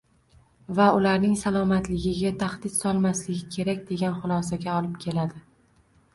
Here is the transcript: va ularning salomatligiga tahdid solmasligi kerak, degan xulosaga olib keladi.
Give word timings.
va 0.77 0.85
ularning 0.99 1.35
salomatligiga 1.41 2.31
tahdid 2.45 2.73
solmasligi 2.79 3.45
kerak, 3.59 3.85
degan 3.93 4.19
xulosaga 4.25 4.77
olib 4.81 4.99
keladi. 5.07 5.47